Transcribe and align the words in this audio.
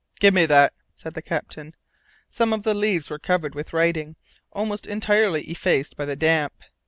"Give 0.19 0.33
me 0.33 0.47
that," 0.47 0.73
said 0.95 1.13
the 1.13 1.21
captain. 1.21 1.75
Some 2.31 2.53
of 2.53 2.63
the 2.63 2.73
leaves 2.73 3.11
were 3.11 3.19
covered 3.19 3.53
with 3.53 3.71
writing, 3.71 4.15
almost 4.51 4.87
entirely 4.87 5.43
effaced 5.43 5.95
by 5.95 6.05
the 6.05 6.15
damp. 6.15 6.53